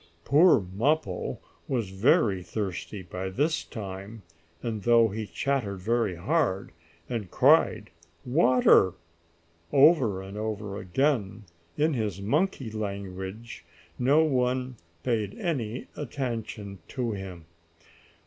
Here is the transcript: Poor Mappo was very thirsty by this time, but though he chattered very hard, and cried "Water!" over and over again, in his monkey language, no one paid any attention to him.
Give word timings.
Poor 0.25 0.59
Mappo 0.59 1.37
was 1.67 1.91
very 1.91 2.41
thirsty 2.41 3.03
by 3.03 3.29
this 3.29 3.63
time, 3.63 4.23
but 4.59 4.81
though 4.81 5.09
he 5.09 5.27
chattered 5.27 5.77
very 5.79 6.15
hard, 6.15 6.71
and 7.07 7.29
cried 7.29 7.91
"Water!" 8.25 8.93
over 9.71 10.23
and 10.23 10.37
over 10.39 10.77
again, 10.79 11.43
in 11.77 11.93
his 11.93 12.19
monkey 12.19 12.71
language, 12.71 13.63
no 13.99 14.23
one 14.23 14.75
paid 15.03 15.37
any 15.37 15.85
attention 15.95 16.79
to 16.87 17.11
him. 17.11 17.45